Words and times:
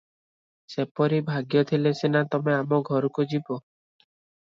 ସେପରି 0.75 1.19
ଭାଗ୍ୟ 1.27 1.63
ଥିଲେ 1.73 1.93
ସିନା 2.01 2.25
ତମେ 2.35 2.59
ଆମ 2.59 2.83
ଘରକୁ 2.91 3.31
ଯିବ। 3.35 3.63